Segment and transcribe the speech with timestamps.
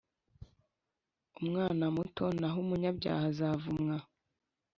[1.39, 3.97] umwana muto naho umunyabyaha azavumwa